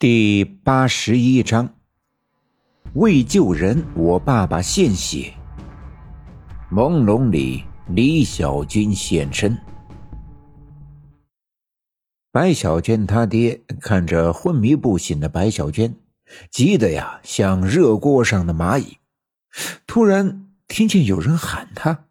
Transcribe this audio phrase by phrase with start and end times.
[0.00, 1.74] 第八十一章，
[2.94, 5.34] 为救人，我爸爸献血。
[6.70, 9.58] 朦胧里，李小军现身。
[12.30, 15.92] 白小娟他爹看着昏迷不醒的白小娟，
[16.48, 18.98] 急得呀像热锅上的蚂蚁。
[19.84, 22.04] 突然听见有人喊他：“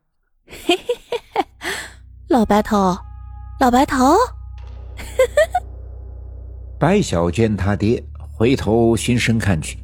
[0.46, 0.78] 嘿嘿
[1.10, 1.18] 嘿
[1.60, 1.72] 嘿，
[2.28, 2.98] 老白头，
[3.62, 4.14] 老白头。”
[6.80, 9.80] 白小娟他爹回头循声看去，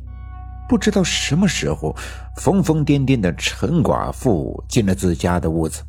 [0.69, 1.95] 不知道什么时候，
[2.37, 5.81] 疯疯癫癫的陈寡妇进了自家的屋子，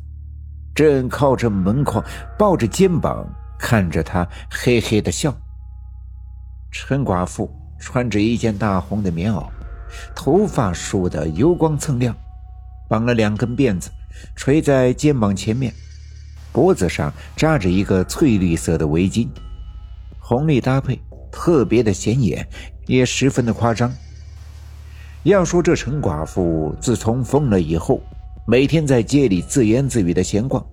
[0.73, 2.03] 正靠着门框，
[2.39, 3.23] 抱着肩膀
[3.59, 5.31] 看着他，嘿嘿的笑。
[6.71, 9.47] 陈寡妇穿着一件大红的棉袄，
[10.15, 12.15] 头发梳得油光锃亮，
[12.89, 13.91] 绑了两根辫子，
[14.35, 15.71] 垂在肩膀前面，
[16.51, 19.27] 脖子上扎着一个翠绿色的围巾。
[20.27, 20.99] 红绿搭配
[21.31, 22.47] 特别的显眼，
[22.87, 23.93] 也十分的夸张。
[25.21, 28.01] 要说这陈寡妇自从疯了以后，
[28.47, 30.65] 每天在街里自言自语的闲逛，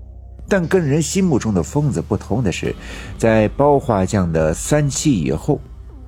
[0.49, 2.75] 但跟人心目中的疯子不同的是，
[3.19, 5.61] 在包画匠的三七以后，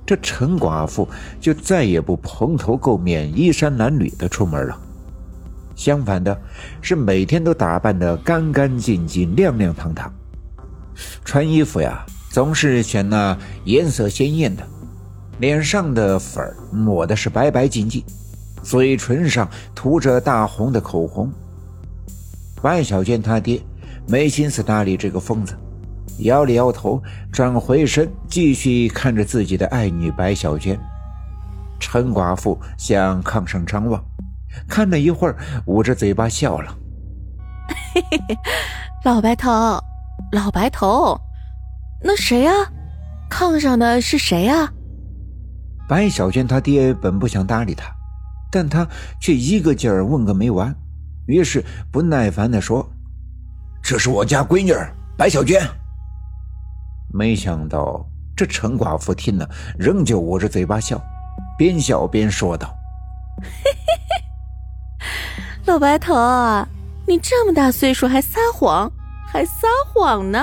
[0.07, 1.07] 这陈寡妇
[1.39, 4.75] 就再也不蓬头垢面、衣衫褴褛的出门了。
[5.75, 6.35] 相反的，
[6.81, 10.11] 是每天都打扮的干干净净、亮亮堂堂，
[11.23, 12.03] 穿衣服呀。
[12.35, 14.67] 总是选那颜色鲜艳的，
[15.39, 18.03] 脸上的粉抹的是白白净净，
[18.61, 21.31] 嘴唇上涂着大红的口红。
[22.61, 23.61] 白小娟他爹
[24.05, 25.55] 没心思搭理这个疯子，
[26.25, 30.77] 摇了摇头，转回身继续看着自己的爱女白小娟。
[31.79, 34.03] 陈寡妇向炕上张望，
[34.67, 36.75] 看了一会儿，捂着嘴巴笑了
[37.95, 38.37] ：“嘿嘿嘿，
[39.05, 39.49] 老白头，
[40.33, 41.17] 老白头。”
[42.07, 42.53] 那谁呀？
[43.31, 44.71] 炕上的是谁呀？
[45.89, 47.91] 白小娟她爹本不想搭理她，
[48.51, 48.87] 但他
[49.19, 50.73] 却一个劲儿问个没完，
[51.25, 52.87] 于是不耐烦地说
[53.81, 54.71] ：“这是我家闺女
[55.17, 55.59] 白小娟。”
[57.11, 58.05] 没想到
[58.37, 61.01] 这陈寡妇听了，仍旧捂着嘴巴笑，
[61.57, 62.67] 边笑边说道
[63.41, 65.05] ：“嘿嘿嘿，
[65.65, 66.13] 老白头，
[67.07, 68.91] 你这么大岁数还撒谎，
[69.25, 70.39] 还撒谎呢！”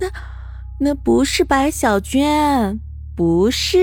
[0.00, 0.06] 那，
[0.80, 2.80] 那不是白小娟，
[3.16, 3.78] 不是。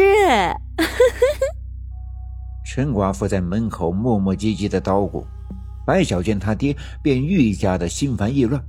[2.66, 5.26] 陈寡妇在门口磨磨唧唧的叨咕，
[5.86, 8.62] 白小娟她爹便愈加的心烦意乱，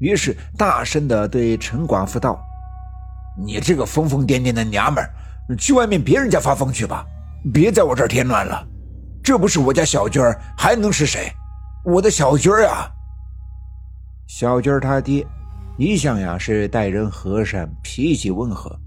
[0.00, 2.38] 于是大声的对陈寡妇道
[3.38, 7.06] ：“你这个疯疯癫癫的娘们儿，去外面别人家发疯去吧，
[7.52, 8.66] 别在我这儿添乱了。
[9.22, 10.22] 这不是我家小娟，
[10.56, 11.32] 还能是谁？
[11.84, 12.90] 我的小娟啊！”
[14.28, 15.26] 小娟儿她爹。
[15.78, 18.78] 一向呀是待人和善，脾气温和，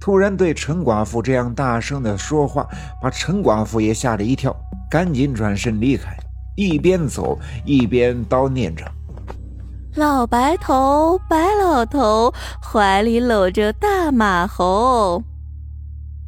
[0.00, 2.66] 突然对陈寡妇这样大声的说话，
[3.02, 4.54] 把陈寡妇也吓了一跳，
[4.90, 6.16] 赶紧转身离开，
[6.56, 8.84] 一边走一边叨念着
[9.94, 12.32] ：“老白头，白老头，
[12.62, 15.22] 怀里搂着大马猴。”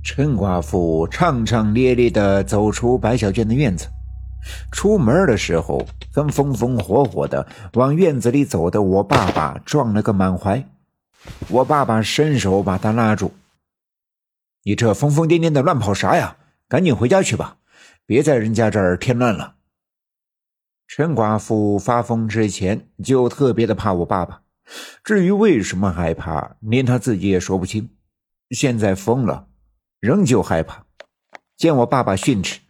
[0.05, 3.87] 陈寡妇唱唱咧咧地走出白小娟的院子。
[4.71, 10.65] 出门的时候，跟风风火火的往院子里走的我爸爸撞了个满怀。
[11.49, 13.33] 我爸爸伸手把他拉住
[14.65, 16.37] ：“你这疯疯癫癫的乱跑啥呀？
[16.69, 17.57] 赶紧回家去吧，
[18.07, 19.57] 别在人家这儿添乱了。”
[20.87, 24.43] 陈寡妇发疯之前就特别的怕我爸爸，
[25.05, 27.91] 至于为什么害怕，连他自己也说不清。
[28.51, 29.49] 现在疯了，
[30.01, 30.85] 仍旧害怕，
[31.57, 32.61] 见我爸爸训斥。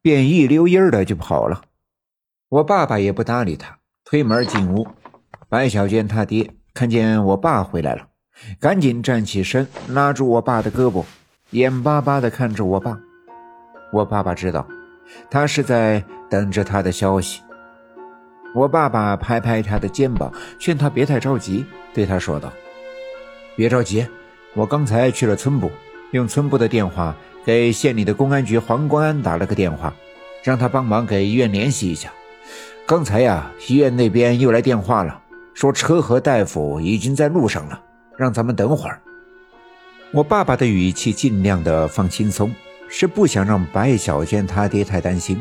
[0.00, 1.62] 便一溜烟的就跑了，
[2.48, 4.86] 我爸爸也不搭理他，推门进屋。
[5.48, 8.06] 白小娟他爹看见我爸回来了，
[8.60, 11.04] 赶紧站起身，拉住我爸的胳膊，
[11.50, 12.98] 眼巴巴的看着我爸。
[13.92, 14.66] 我爸爸知道，
[15.30, 17.42] 他是在等着他的消息。
[18.54, 22.52] 我爸爸拍拍他的肩膀，劝他别太着急，对他说道
[23.56, 24.06] ：“别着急，
[24.54, 25.70] 我刚才去了村部，
[26.12, 27.14] 用村部的电话。”
[27.44, 29.94] 给县里的公安局黄公安打了个电话，
[30.42, 32.12] 让他帮忙给医院联系一下。
[32.86, 35.20] 刚才呀，医院那边又来电话了，
[35.54, 37.80] 说车和大夫已经在路上了，
[38.16, 39.00] 让咱们等会儿。
[40.10, 42.54] 我爸爸的语气尽量的放轻松，
[42.88, 45.40] 是不想让白小娟他爹太担心。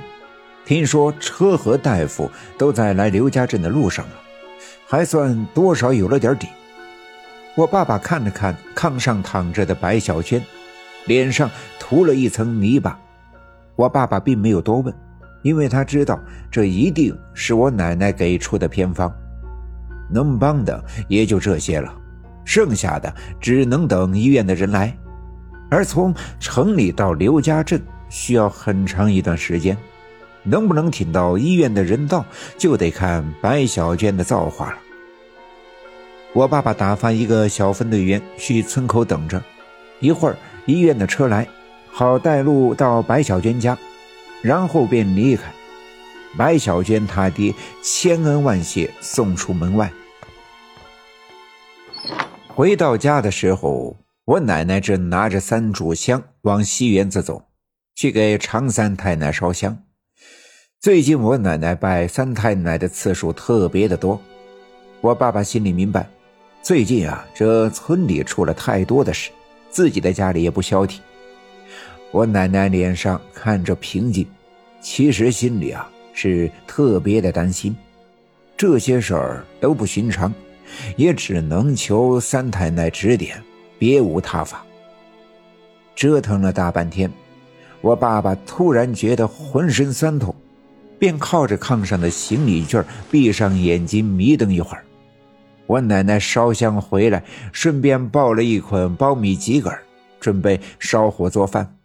[0.65, 4.13] 听说车和大夫都在来刘家镇的路上了，
[4.85, 6.47] 还算多少有了点底。
[7.55, 10.43] 我爸爸看了看炕上躺着的白小娟。
[11.07, 11.49] 脸上
[11.79, 12.99] 涂了一层泥巴，
[13.75, 14.93] 我爸爸并没有多问，
[15.41, 16.19] 因为他知道
[16.51, 19.11] 这一定是我奶奶给出的偏方，
[20.11, 21.93] 能帮的也就这些了，
[22.45, 24.95] 剩下的只能等医院的人来。
[25.69, 29.77] 而从城里到刘家镇需要很长一段时间，
[30.43, 32.25] 能不能挺到医院的人到，
[32.57, 34.77] 就得看白小娟的造化了。
[36.33, 39.41] 我爸爸打发一个小分队员去村口等着，
[39.99, 40.37] 一会儿
[40.67, 41.47] 医院的车来，
[41.89, 43.75] 好带路到白小娟家，
[44.43, 45.51] 然后便离开。
[46.37, 49.91] 白小娟他爹千恩万谢，送出门外。
[52.47, 53.97] 回到家的时候。
[54.27, 57.43] 我奶奶正拿着三炷香往西园子走，
[57.95, 59.83] 去给常三太奶烧香。
[60.81, 64.21] 最近我奶奶拜三太奶的次数特别的多，
[64.99, 66.09] 我爸爸心里明白，
[66.61, 69.31] 最近啊，这村里出了太多的事，
[69.77, 70.99] 自己的家里也不消停。
[72.09, 74.25] 我奶奶脸上看着平静，
[74.81, 77.77] 其实心里啊是特别的担心。
[78.57, 80.33] 这些事儿都不寻常，
[80.95, 83.39] 也只能求三太奶指点。
[83.77, 84.65] 别无他法。
[85.95, 87.07] 折腾了大半天，
[87.81, 90.33] 我爸爸突然觉得浑身酸痛，
[90.97, 94.83] 便靠着炕上的行李卷闭上眼睛迷瞪一会儿。
[95.67, 99.77] 我奶奶烧香回来，顺便抱了一捆苞米秸秆
[100.19, 101.76] 准备烧火做饭。